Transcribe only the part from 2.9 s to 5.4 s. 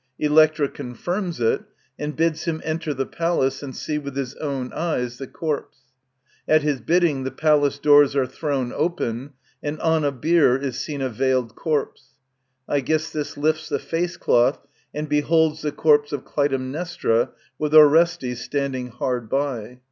the palace and see with his own eyes the